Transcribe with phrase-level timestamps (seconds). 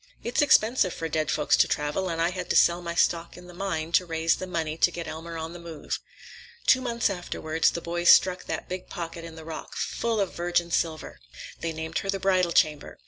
[0.23, 3.45] It's expensive for dead folks to travel, and I had to sell my stock in
[3.45, 5.99] the mine to raise the money to get Elmer on the move.
[6.65, 10.71] Two months afterward, the boys struck that big pocket in the rock, full of virgin
[10.71, 11.19] silver.
[11.59, 12.97] They named her the Bridal Chamber.